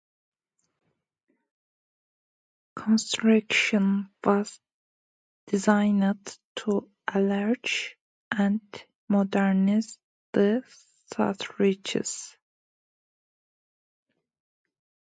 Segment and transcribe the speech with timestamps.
[2.75, 4.59] Construction was
[5.45, 7.95] designed to enlarge
[8.31, 8.61] and
[9.07, 9.99] modernize
[10.31, 10.63] the
[11.05, 12.35] structures.